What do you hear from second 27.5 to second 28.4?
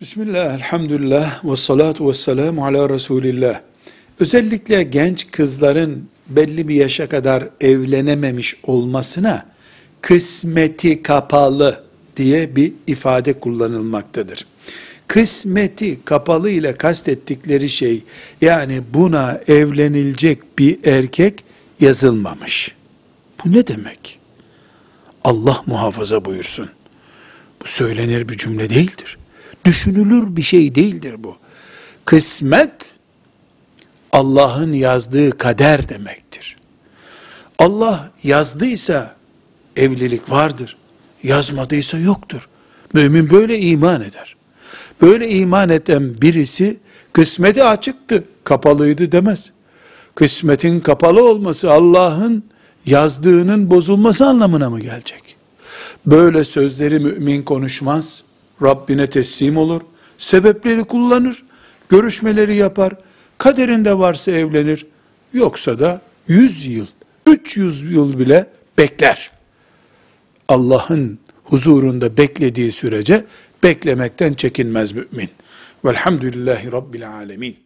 Bu söylenir bir